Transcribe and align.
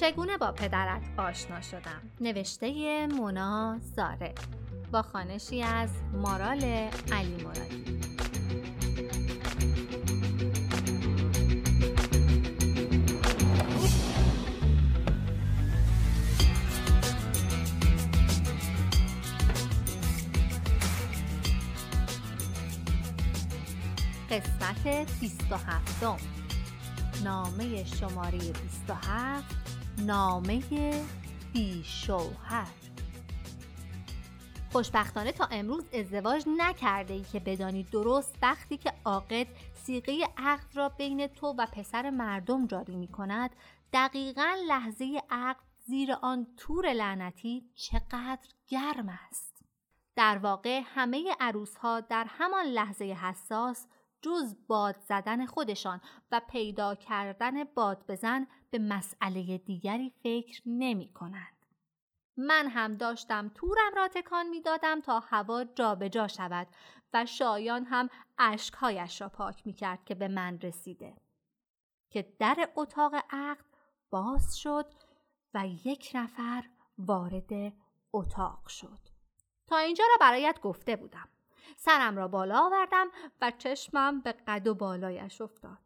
چگونه 0.00 0.36
با 0.36 0.52
پدرت 0.52 1.02
آشنا 1.16 1.60
شدم؟ 1.60 2.02
نوشته 2.20 3.06
مونا 3.06 3.78
زاره 3.96 4.34
با 4.92 5.02
خانشی 5.02 5.62
از 5.62 5.88
مارال 6.12 6.64
علی 7.12 7.44
مرادی. 7.44 8.00
قسمت 24.30 25.10
27 25.20 26.04
نامه 27.24 27.84
شماره 27.84 28.38
27 28.38 29.59
نامه 30.06 30.62
بیشوهر. 31.52 32.66
خوشبختانه 34.72 35.32
تا 35.32 35.44
امروز 35.50 35.84
ازدواج 35.94 36.44
نکرده 36.58 37.14
ای 37.14 37.22
که 37.22 37.40
بدانی 37.40 37.82
درست 37.82 38.34
وقتی 38.42 38.76
که 38.76 38.92
عاقد 39.04 39.46
سیغه 39.74 40.28
عقد 40.36 40.76
را 40.76 40.88
بین 40.88 41.26
تو 41.26 41.46
و 41.46 41.66
پسر 41.72 42.10
مردم 42.10 42.66
جاری 42.66 42.96
می 42.96 43.08
کند 43.08 43.50
دقیقا 43.92 44.56
لحظه 44.68 45.22
عقد 45.30 45.64
زیر 45.78 46.12
آن 46.22 46.46
تور 46.56 46.92
لعنتی 46.92 47.70
چقدر 47.74 48.48
گرم 48.68 49.18
است. 49.28 49.64
در 50.16 50.38
واقع 50.38 50.82
همه 50.84 51.34
عروس 51.40 51.76
ها 51.76 52.00
در 52.00 52.26
همان 52.28 52.64
لحظه 52.64 53.04
حساس 53.04 53.86
جز 54.22 54.56
باد 54.66 54.96
زدن 54.98 55.46
خودشان 55.46 56.00
و 56.32 56.40
پیدا 56.48 56.94
کردن 56.94 57.64
باد 57.64 58.04
بزن 58.08 58.46
به 58.70 58.78
مسئله 58.78 59.58
دیگری 59.58 60.12
فکر 60.22 60.62
نمی 60.66 61.12
کنند. 61.12 61.66
من 62.36 62.68
هم 62.68 62.94
داشتم 62.94 63.48
تورم 63.48 63.94
را 63.96 64.08
تکان 64.08 64.48
می 64.48 64.60
دادم 64.60 65.00
تا 65.00 65.20
هوا 65.20 65.64
جابجا 65.64 66.08
جا 66.08 66.28
شود 66.28 66.66
و 67.14 67.26
شایان 67.26 67.84
هم 67.84 68.08
اشکهایش 68.38 69.20
را 69.20 69.28
پاک 69.28 69.66
می 69.66 69.72
کرد 69.72 70.04
که 70.04 70.14
به 70.14 70.28
من 70.28 70.58
رسیده. 70.60 71.16
که 72.10 72.32
در 72.38 72.68
اتاق 72.76 73.14
عقد 73.30 73.64
باز 74.10 74.58
شد 74.58 74.86
و 75.54 75.66
یک 75.66 76.10
نفر 76.14 76.64
وارد 76.98 77.72
اتاق 78.12 78.68
شد. 78.68 78.98
تا 79.66 79.76
اینجا 79.76 80.04
را 80.10 80.16
برایت 80.20 80.60
گفته 80.60 80.96
بودم. 80.96 81.28
سرم 81.76 82.16
را 82.16 82.28
بالا 82.28 82.66
آوردم 82.66 83.08
و 83.40 83.50
چشمم 83.50 84.20
به 84.20 84.32
قد 84.32 84.66
و 84.66 84.74
بالایش 84.74 85.40
افتاد. 85.40 85.78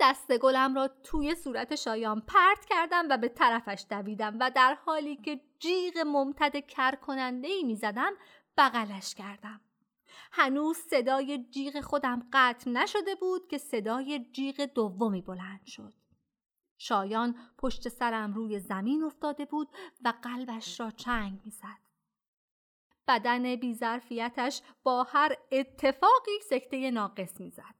دست 0.00 0.38
گلم 0.38 0.74
را 0.74 0.88
توی 0.88 1.34
صورت 1.34 1.74
شایان 1.74 2.20
پرت 2.20 2.64
کردم 2.64 3.06
و 3.10 3.18
به 3.18 3.28
طرفش 3.28 3.86
دویدم 3.90 4.36
و 4.40 4.50
در 4.50 4.74
حالی 4.74 5.16
که 5.16 5.40
جیغ 5.58 5.98
ممتد 5.98 6.66
کر 6.66 6.94
کننده 6.94 7.48
ای 7.48 7.64
می 7.64 7.76
زدم 7.76 8.12
بغلش 8.56 9.14
کردم. 9.14 9.60
هنوز 10.32 10.76
صدای 10.76 11.44
جیغ 11.50 11.80
خودم 11.80 12.28
قطع 12.32 12.70
نشده 12.70 13.14
بود 13.14 13.48
که 13.48 13.58
صدای 13.58 14.26
جیغ 14.32 14.60
دومی 14.60 15.22
بلند 15.22 15.66
شد. 15.66 15.92
شایان 16.78 17.36
پشت 17.58 17.88
سرم 17.88 18.34
روی 18.34 18.60
زمین 18.60 19.02
افتاده 19.02 19.44
بود 19.44 19.68
و 20.04 20.12
قلبش 20.22 20.80
را 20.80 20.90
چنگ 20.90 21.40
می‌زد. 21.44 21.87
بدن 23.08 23.56
بیظرفیتش 23.56 24.62
با 24.82 25.02
هر 25.02 25.36
اتفاقی 25.52 26.40
سکته 26.50 26.90
ناقص 26.90 27.40
می‌زد. 27.40 27.74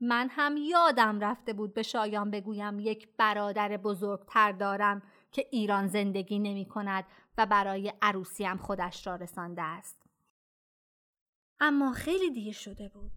من 0.00 0.28
هم 0.30 0.56
یادم 0.56 1.20
رفته 1.20 1.52
بود 1.52 1.74
به 1.74 1.82
شایان 1.82 2.30
بگویم 2.30 2.80
یک 2.80 3.08
برادر 3.16 3.76
بزرگتر 3.76 4.52
دارم 4.52 5.02
که 5.32 5.46
ایران 5.50 5.86
زندگی 5.86 6.38
نمی 6.38 6.66
کند 6.66 7.04
و 7.38 7.46
برای 7.46 7.92
عروسیم 8.02 8.56
خودش 8.56 9.06
را 9.06 9.16
رسانده 9.16 9.62
است. 9.62 10.02
اما 11.60 11.92
خیلی 11.92 12.30
دیر 12.30 12.54
شده 12.54 12.88
بود. 12.88 13.12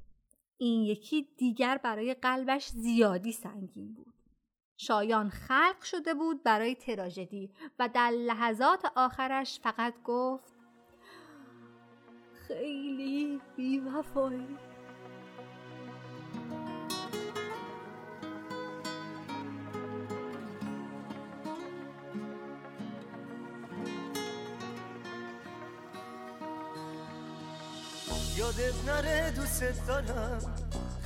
این 0.57 0.83
یکی 0.83 1.27
دیگر 1.37 1.77
برای 1.77 2.13
قلبش 2.13 2.67
زیادی 2.67 3.31
سنگین 3.31 3.93
بود. 3.93 4.13
شایان 4.77 5.29
خلق 5.29 5.81
شده 5.83 6.13
بود 6.13 6.43
برای 6.43 6.75
تراژدی 6.75 7.53
و 7.79 7.89
در 7.93 8.09
لحظات 8.11 8.91
آخرش 8.95 9.59
فقط 9.59 9.93
گفت 10.03 10.54
خیلی 12.47 13.41
بیوفایی. 13.57 14.57
یادت 28.37 28.85
نره 28.85 29.31
دوست 29.31 29.87
دارم. 29.87 30.55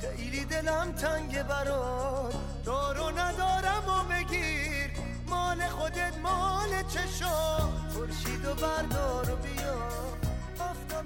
خیلی 0.00 0.44
دلم 0.44 0.92
تنگ 0.92 1.42
برات. 1.42 2.34
دارو 2.64 3.10
ندارم 3.10 3.84
و 3.88 4.12
بگیر. 4.12 4.90
مال 5.26 5.60
خودت 5.68 6.18
مال 6.18 6.82
چشا 6.88 7.56
خورشید 7.94 8.44
و 8.44 8.54
بردار 8.54 9.30
و 9.30 9.36
بیا 9.36 9.59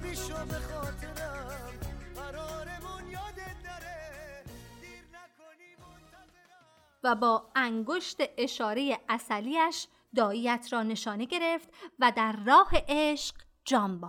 آفتابی 0.05 0.15
شو 0.15 0.45
به 0.45 0.59
قرارمون 2.15 3.11
یادت 3.11 3.55
نره 3.65 4.43
دیر 4.81 5.03
نکنی 5.13 5.75
و 7.03 7.15
با 7.15 7.51
انگشت 7.55 8.17
اشاره 8.37 8.99
اصلیش 9.09 9.87
داییت 10.15 10.67
را 10.71 10.83
نشانه 10.83 11.25
گرفت 11.25 11.69
و 11.99 12.11
در 12.15 12.35
راه 12.45 12.69
عشق 12.87 13.35
جان 13.65 14.01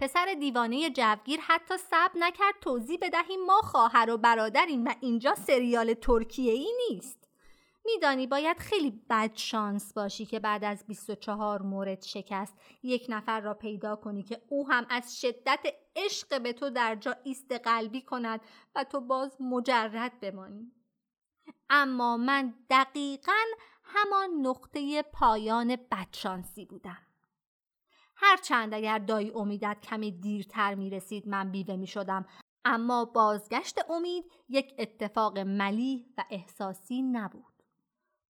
پسر 0.00 0.34
دیوانه 0.40 0.90
جوگیر 0.90 1.40
حتی 1.40 1.78
صبر 1.78 2.12
نکرد 2.18 2.54
توضیح 2.60 2.98
بدهیم 3.02 3.46
ما 3.46 3.60
خواهر 3.60 4.10
و 4.10 4.18
برادریم 4.18 4.84
و 4.84 4.94
اینجا 5.00 5.34
سریال 5.34 5.94
ترکیه 5.94 6.52
ای 6.52 6.72
نیست. 6.88 7.21
میدانی 7.84 8.26
باید 8.26 8.58
خیلی 8.58 8.90
بد 9.10 9.30
شانس 9.34 9.92
باشی 9.92 10.26
که 10.26 10.40
بعد 10.40 10.64
از 10.64 10.84
24 10.86 11.62
مورد 11.62 12.02
شکست. 12.02 12.56
یک 12.82 13.06
نفر 13.08 13.40
را 13.40 13.54
پیدا 13.54 13.96
کنی 13.96 14.22
که 14.22 14.42
او 14.48 14.68
هم 14.68 14.86
از 14.90 15.20
شدت 15.20 15.60
عشق 15.96 16.42
به 16.42 16.52
تو 16.52 16.70
در 16.70 16.94
جا 16.94 17.16
ایست 17.24 17.52
قلبی 17.52 18.02
کند 18.02 18.40
و 18.74 18.84
تو 18.84 19.00
باز 19.00 19.36
مجرد 19.40 20.20
بمانی. 20.20 20.72
اما 21.70 22.16
من 22.16 22.54
دقیقا 22.70 23.42
همان 23.84 24.30
نقطه 24.46 25.02
پایان 25.02 25.76
بدشانسی 25.90 26.64
بودم. 26.64 27.06
هرچند 28.16 28.74
اگر 28.74 28.98
دایی 28.98 29.30
امیدت 29.30 29.76
کمی 29.82 30.10
دیرتر 30.20 30.74
می 30.74 30.90
رسید 30.90 31.28
من 31.28 31.50
بیوه 31.50 31.76
می 31.76 31.86
شدم 31.86 32.26
اما 32.64 33.04
بازگشت 33.04 33.90
امید 33.90 34.24
یک 34.48 34.74
اتفاق 34.78 35.38
ملی 35.38 36.06
و 36.18 36.24
احساسی 36.30 37.02
نبود. 37.02 37.51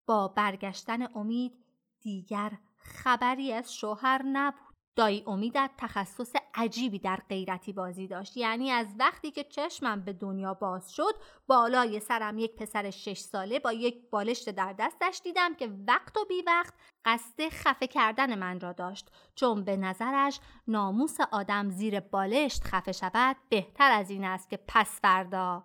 با 0.07 0.29
برگشتن 0.29 1.17
امید 1.17 1.53
دیگر 2.01 2.53
خبری 2.77 3.53
از 3.53 3.75
شوهر 3.75 4.23
نبود. 4.23 4.73
دایی 4.97 5.25
امیدت 5.27 5.71
تخصص 5.79 6.33
عجیبی 6.55 6.99
در 6.99 7.23
غیرتی 7.29 7.73
بازی 7.73 8.07
داشت. 8.09 8.37
یعنی 8.37 8.71
از 8.71 8.87
وقتی 8.99 9.31
که 9.31 9.45
چشمم 9.45 10.01
به 10.05 10.13
دنیا 10.13 10.55
باز 10.55 10.93
شد 10.93 11.15
بالای 11.47 12.01
سرم 12.01 12.39
یک 12.39 12.57
پسر 12.57 12.91
شش 12.91 13.19
ساله 13.19 13.59
با 13.59 13.73
یک 13.73 14.11
بالشت 14.11 14.51
در 14.51 14.75
دستش 14.79 15.21
دیدم 15.25 15.55
که 15.55 15.71
وقت 15.89 16.17
و 16.17 16.25
بی 16.29 16.43
وقت 16.47 16.75
قصد 17.05 17.49
خفه 17.49 17.87
کردن 17.87 18.39
من 18.39 18.61
را 18.61 18.73
داشت. 18.73 19.11
چون 19.35 19.65
به 19.65 19.77
نظرش 19.77 20.41
ناموس 20.69 21.17
آدم 21.33 21.71
زیر 21.71 22.01
بالشت 22.01 22.65
خفه 22.65 22.93
شود 22.93 23.37
بهتر 23.49 23.93
از 23.93 24.11
این 24.11 24.25
است 24.25 24.51
که 24.51 24.59
پس 24.69 25.01
فردا 25.01 25.65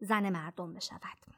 زن 0.00 0.30
مردم 0.30 0.74
بشود. 0.74 1.33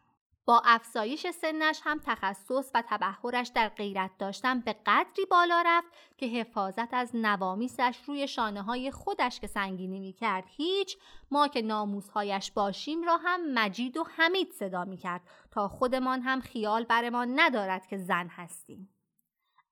با 0.46 0.62
افزایش 0.64 1.26
سنش 1.31 1.81
هم 1.84 2.00
تخصص 2.04 2.70
و 2.75 2.82
تبهرش 2.88 3.48
در 3.48 3.69
غیرت 3.69 4.10
داشتن 4.19 4.60
به 4.60 4.76
قدری 4.87 5.25
بالا 5.31 5.62
رفت 5.66 5.88
که 6.16 6.26
حفاظت 6.26 6.94
از 6.94 7.10
نوامیسش 7.14 7.98
روی 8.06 8.28
شانه 8.28 8.62
های 8.62 8.90
خودش 8.90 9.40
که 9.40 9.46
سنگینی 9.46 10.00
می 10.00 10.12
کرد 10.12 10.44
هیچ 10.48 10.98
ما 11.31 11.48
که 11.48 11.62
ناموسهایش 11.62 12.50
باشیم 12.50 13.02
را 13.02 13.16
هم 13.16 13.52
مجید 13.54 13.96
و 13.96 14.06
حمید 14.16 14.52
صدا 14.52 14.84
می 14.84 14.96
کرد 14.96 15.20
تا 15.50 15.69
خودمان 15.69 16.20
هم 16.22 16.40
خیال 16.40 16.84
برمان 16.84 17.40
ندارد 17.40 17.87
که 17.87 17.98
زن 17.98 18.28
هستیم. 18.28 18.94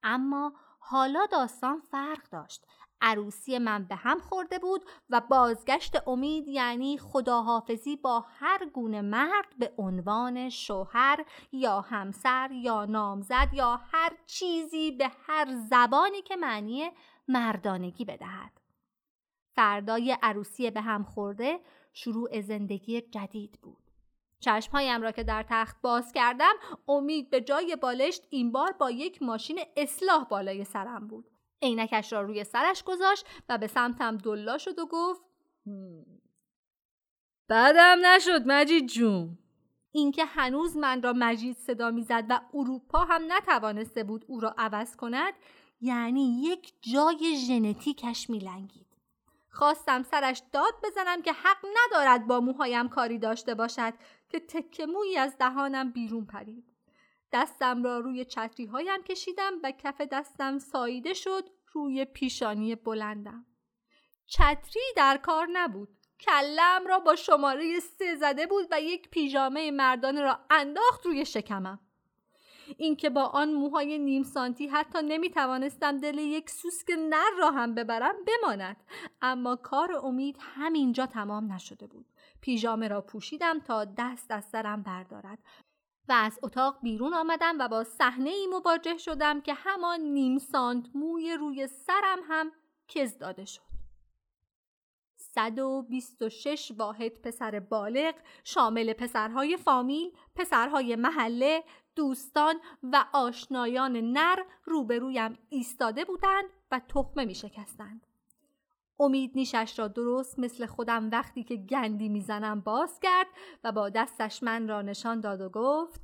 اما 0.02 0.52
حالا 0.78 1.26
داستان 1.26 1.82
فرق 1.90 2.30
داشت 2.30 2.66
عروسی 3.00 3.58
من 3.58 3.85
به 3.85 3.94
هم 3.94 4.19
خورده 4.19 4.58
بود 4.58 4.85
و 5.11 5.20
بازگشت 5.20 6.08
امید 6.08 6.49
یعنی 6.49 6.99
خداحافظی 6.99 7.96
با 7.96 8.25
هر 8.29 8.67
گونه 8.67 9.00
مرد 9.00 9.58
به 9.58 9.73
عنوان 9.79 10.49
شوهر 10.49 11.25
یا 11.52 11.81
همسر 11.81 12.50
یا 12.52 12.85
نامزد 12.85 13.49
یا 13.52 13.81
هر 13.93 14.12
چیزی 14.26 14.91
به 14.91 15.11
هر 15.26 15.55
زبانی 15.70 16.23
که 16.23 16.37
معنی 16.37 16.91
مردانگی 17.29 18.05
بدهد. 18.05 18.61
فردای 19.55 20.17
عروسی 20.23 20.70
به 20.70 20.81
هم 20.81 21.05
خورده 21.05 21.61
شروع 21.93 22.41
زندگی 22.41 23.00
جدید 23.00 23.58
بود. 23.62 23.91
چشمهایم 24.41 25.02
را 25.02 25.12
که 25.12 25.25
در 25.25 25.44
تخت 25.49 25.76
باز 25.82 26.12
کردم 26.12 26.55
امید 26.88 27.31
به 27.31 27.41
جای 27.41 27.76
بالشت 27.76 28.26
این 28.31 28.52
بار 28.52 28.73
با 28.73 28.91
یک 28.91 29.23
ماشین 29.23 29.61
اصلاح 29.76 30.25
بالای 30.25 30.64
سرم 30.64 31.08
بود 31.08 31.31
عینکش 31.62 32.12
را 32.12 32.22
روی 32.22 32.44
سرش 32.44 32.82
گذاشت 32.82 33.26
و 33.48 33.58
به 33.58 33.66
سمتم 33.66 34.16
دلا 34.16 34.58
شد 34.58 34.78
و 34.78 34.86
گفت 34.86 35.22
بعدم 37.48 38.06
نشد 38.06 38.42
مجید 38.46 38.86
جون. 38.86 39.38
اینکه 39.92 40.24
هنوز 40.24 40.76
من 40.76 41.02
را 41.02 41.12
مجید 41.16 41.56
صدا 41.56 41.90
می‌زد 41.90 42.24
و 42.28 42.40
اروپا 42.54 42.98
هم 42.98 43.22
نتوانسته 43.32 44.04
بود 44.04 44.24
او 44.28 44.40
را 44.40 44.54
عوض 44.58 44.96
کند 44.96 45.34
یعنی 45.80 46.42
یک 46.42 46.72
جای 46.80 47.36
ژنتیکش 47.36 48.30
میلنگید. 48.30 48.86
خواستم 49.50 50.02
سرش 50.02 50.42
داد 50.52 50.74
بزنم 50.84 51.22
که 51.22 51.32
حق 51.32 51.66
ندارد 51.76 52.26
با 52.26 52.40
موهایم 52.40 52.88
کاری 52.88 53.18
داشته 53.18 53.54
باشد 53.54 53.94
که 54.28 54.40
تکه 54.40 54.86
مویی 54.86 55.16
از 55.16 55.38
دهانم 55.38 55.90
بیرون 55.90 56.24
پرید. 56.24 56.73
دستم 57.34 57.84
را 57.84 57.98
روی 57.98 58.25
چتری 58.25 58.66
هایم 58.66 59.02
کشیدم 59.02 59.52
و 59.62 59.70
کف 59.70 60.00
دستم 60.00 60.58
ساییده 60.58 61.14
شد 61.14 61.50
روی 61.72 62.04
پیشانی 62.04 62.75
بلندم. 62.75 63.46
چتری 64.26 64.82
در 64.96 65.16
کار 65.16 65.48
نبود. 65.52 65.88
کلم 66.20 66.86
را 66.86 66.98
با 66.98 67.16
شماره 67.16 67.81
سه 67.81 68.14
زده 68.14 68.46
بود 68.46 68.66
و 68.70 68.81
یک 68.81 69.10
پیژامه 69.10 69.70
مردانه 69.70 70.20
را 70.22 70.38
انداخت 70.50 71.06
روی 71.06 71.25
شکمم. 71.25 71.81
اینکه 72.78 73.10
با 73.10 73.22
آن 73.22 73.52
موهای 73.52 73.98
نیم 73.98 74.22
سانتی 74.22 74.66
حتی 74.66 74.98
نمی 75.02 75.31
توانستم 75.31 75.98
دل 75.98 76.19
یک 76.19 76.50
سوسک 76.50 76.90
نر 76.90 77.31
را 77.38 77.50
هم 77.50 77.75
ببرم 77.75 78.14
بماند. 78.26 78.76
اما 79.22 79.56
کار 79.56 79.92
امید 79.92 80.36
همینجا 80.40 81.06
تمام 81.06 81.52
نشده 81.52 81.86
بود. 81.86 82.06
پیژامه 82.40 82.88
را 82.88 83.00
پوشیدم 83.00 83.60
تا 83.60 83.84
دست 83.84 84.31
از 84.31 84.44
سرم 84.44 84.82
بردارد. 84.82 85.38
و 86.08 86.12
از 86.12 86.38
اتاق 86.42 86.78
بیرون 86.82 87.14
آمدم 87.14 87.58
و 87.58 87.68
با 87.68 87.84
صحنه 87.84 88.30
ای 88.30 88.46
مواجه 88.46 88.98
شدم 88.98 89.40
که 89.40 89.54
همان 89.54 90.00
نیم 90.00 90.38
سانت 90.38 90.86
موی 90.94 91.34
روی 91.34 91.66
سرم 91.66 92.18
هم 92.28 92.52
کز 92.88 93.18
داده 93.18 93.44
شد 93.44 93.74
126 95.16 96.72
واحد 96.78 97.20
پسر 97.22 97.60
بالغ 97.60 98.14
شامل 98.44 98.92
پسرهای 98.92 99.56
فامیل، 99.56 100.12
پسرهای 100.36 100.96
محله، 100.96 101.64
دوستان 101.96 102.54
و 102.82 103.04
آشنایان 103.12 103.96
نر 103.96 104.38
روبرویم 104.64 105.38
ایستاده 105.48 106.04
بودند 106.04 106.44
و 106.70 106.80
تخمه 106.88 107.24
می 107.24 107.34
شکستند. 107.34 108.06
امید 109.00 109.32
نیشش 109.35 109.79
را 109.79 109.88
درست 109.88 110.38
مثل 110.38 110.67
خودم 110.67 111.11
وقتی 111.11 111.44
که 111.44 111.56
گندی 111.56 112.08
می‌زنم 112.08 112.61
باز 112.61 113.00
کرد 113.00 113.26
و 113.64 113.73
با 113.73 113.88
دستش 113.88 114.43
من 114.43 114.69
را 114.69 114.82
نشان 114.82 115.20
داد 115.20 115.41
و 115.41 115.49
گفت 115.49 116.00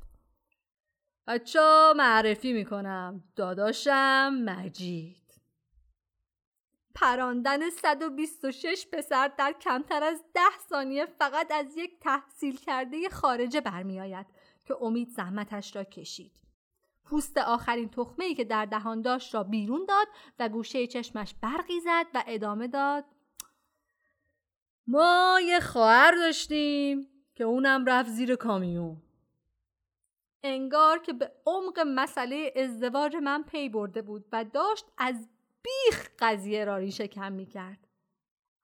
بچه 1.26 1.92
معرفی 1.96 2.52
می‌کنم 2.52 3.24
داداشم 3.36 4.42
مجید 4.44 5.16
پراندن 6.94 7.70
126 7.70 8.86
پسر 8.92 9.28
در 9.38 9.54
کمتر 9.60 10.04
از 10.04 10.24
ده 10.34 10.58
ثانیه 10.68 11.06
فقط 11.06 11.52
از 11.52 11.76
یک 11.76 12.00
تحصیل 12.00 12.56
کرده 12.56 13.08
خارجه 13.08 13.60
برمیآید 13.60 14.26
که 14.64 14.74
امید 14.80 15.08
زحمتش 15.08 15.76
را 15.76 15.84
کشید. 15.84 16.32
پوست 17.10 17.38
آخرین 17.38 17.88
تخمه 17.88 18.24
ای 18.24 18.34
که 18.34 18.44
در 18.44 18.64
دهان 18.64 19.02
داشت 19.02 19.34
را 19.34 19.42
بیرون 19.42 19.86
داد 19.88 20.06
و 20.38 20.48
گوشه 20.48 20.86
چشمش 20.86 21.34
برقی 21.42 21.80
زد 21.80 22.06
و 22.14 22.24
ادامه 22.26 22.68
داد 22.68 23.04
ما 24.86 25.40
یه 25.44 25.60
خواهر 25.60 26.10
داشتیم 26.10 27.08
که 27.34 27.44
اونم 27.44 27.84
رفت 27.86 28.08
زیر 28.08 28.36
کامیون 28.36 29.02
انگار 30.42 30.98
که 30.98 31.12
به 31.12 31.32
عمق 31.46 31.78
مسئله 31.86 32.52
ازدواج 32.56 33.16
من 33.16 33.42
پی 33.42 33.68
برده 33.68 34.02
بود 34.02 34.24
و 34.32 34.44
داشت 34.44 34.86
از 34.98 35.28
بیخ 35.62 36.08
قضیه 36.18 36.64
را 36.64 36.78
ریشه 36.78 37.08
کم 37.08 37.32
می 37.32 37.46
کرد. 37.46 37.86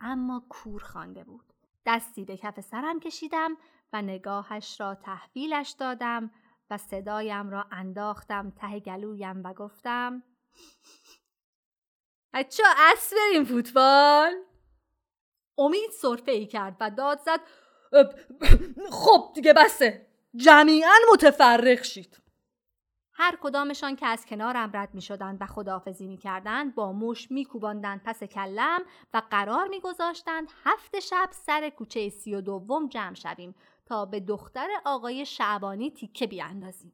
اما 0.00 0.46
کور 0.49 0.82
خوانده 0.82 1.25
بود. 1.25 1.52
دستی 1.87 2.25
به 2.25 2.37
کف 2.37 2.60
سرم 2.60 3.00
کشیدم 3.00 3.56
و 3.92 4.02
نگاهش 4.02 4.81
را 4.81 4.94
تحویلش 4.94 5.70
دادم 5.70 6.31
و 6.70 6.78
صدایم 6.78 7.50
را 7.50 7.66
انداختم 7.70 8.50
ته 8.50 8.80
گلویم 8.80 9.42
و 9.44 9.54
گفتم 9.54 10.22
بچه 12.34 12.62
اس 12.92 13.12
بریم 13.12 13.44
فوتبال. 13.44 14.32
امید 15.58 15.90
صرفه 15.90 16.32
ای 16.32 16.46
کرد 16.46 16.76
و 16.80 16.90
داد 16.90 17.20
زد 17.20 17.40
خب 18.90 19.32
دیگه 19.34 19.52
بسه 19.52 20.06
جمیعا 20.34 20.94
متفرق 21.12 21.82
شید. 21.82 22.25
هر 23.18 23.38
کدامشان 23.40 23.96
که 23.96 24.06
از 24.06 24.26
کنارم 24.26 24.70
رد 24.74 24.94
می 24.94 25.02
شدند 25.02 25.38
و 25.40 25.46
خداحافظی 25.46 26.06
می 26.06 26.16
کردند 26.16 26.74
با 26.74 26.92
مش 26.92 27.30
می 27.30 27.44
کوباندند 27.44 28.02
پس 28.04 28.24
کلم 28.24 28.80
و 29.14 29.22
قرار 29.30 29.68
می 29.68 29.80
گذاشتند 29.80 30.48
هفت 30.64 31.00
شب 31.00 31.28
سر 31.32 31.70
کوچه 31.70 32.08
سی 32.08 32.34
و 32.34 32.40
دوم 32.40 32.88
جمع 32.88 33.14
شویم 33.14 33.54
تا 33.86 34.04
به 34.04 34.20
دختر 34.20 34.68
آقای 34.84 35.26
شعبانی 35.26 35.90
تیکه 35.90 36.26
بیاندازیم. 36.26 36.92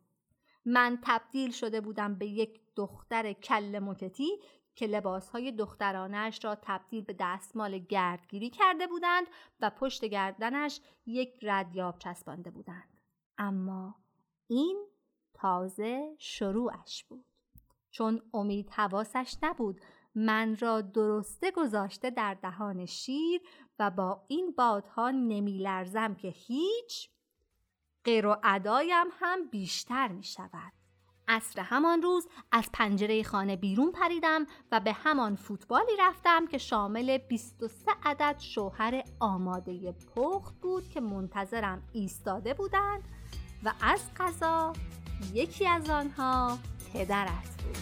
من 0.65 0.99
تبدیل 1.03 1.51
شده 1.51 1.81
بودم 1.81 2.15
به 2.15 2.27
یک 2.27 2.61
دختر 2.77 3.33
کل 3.33 3.79
مکتی 3.79 4.31
که 4.75 4.87
لباسهای 4.87 5.53
دخترانش 5.53 6.45
را 6.45 6.55
تبدیل 6.63 7.05
به 7.05 7.17
دستمال 7.21 7.79
گردگیری 7.79 8.51
کرده 8.51 8.87
بودند 8.87 9.27
و 9.61 9.71
پشت 9.71 10.05
گردنش 10.05 10.81
یک 11.07 11.39
ردیاب 11.43 11.99
چسبانده 11.99 12.51
بودند. 12.51 12.89
اما 13.39 13.95
این 14.49 14.92
تازه 15.43 16.15
شروعش 16.19 17.05
بود. 17.05 17.25
چون 17.91 18.23
امید 18.35 18.71
حواسش 18.71 19.37
نبود 19.43 19.81
من 20.15 20.57
را 20.61 20.81
درسته 20.81 21.51
گذاشته 21.51 22.11
در 22.11 22.35
دهان 22.35 22.87
شیر 22.87 23.41
و 23.79 23.91
با 23.91 24.25
این 24.29 24.55
بادها 24.59 25.11
نمی 25.11 25.59
لرزم 25.59 26.15
که 26.15 26.29
هیچ 26.29 27.11
غیر 28.05 28.27
و 28.27 28.37
ادایم 28.45 29.07
هم 29.13 29.49
بیشتر 29.49 30.09
می 30.09 30.25
شود. 30.25 30.73
عصر 31.29 31.61
همان 31.61 32.03
روز 32.03 32.29
از 32.53 32.69
پنجره 32.73 33.23
خانه 33.23 33.57
بیرون 33.57 33.93
پریدم 33.93 34.47
و 34.73 34.81
به 34.81 34.93
همان 34.93 35.37
فوتبالی 35.37 35.97
رفتم 35.99 36.47
که 36.47 36.59
شامل 36.59 37.19
23 37.19 37.93
عدد 38.05 38.37
شوهر 38.39 39.05
آماده 39.21 39.93
پخت 39.93 40.55
بود 40.61 40.89
که 40.89 41.01
منتظرم 41.01 41.83
ایستاده 41.93 42.55
بودند 42.55 43.03
و 43.65 43.73
از 43.81 44.15
قضا 44.17 44.73
یکی 45.35 45.67
از 45.67 45.91
آنها 45.91 46.59
پدرت 46.95 47.63
بود 47.65 47.77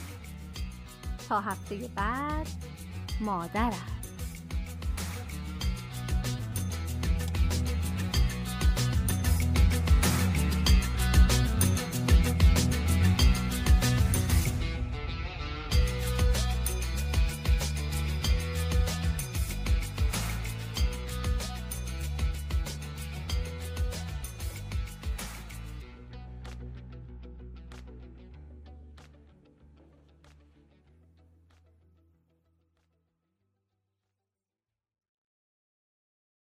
تا 1.29 1.41
هفته 1.41 1.89
بعد 1.95 2.47
مادرت 3.21 4.00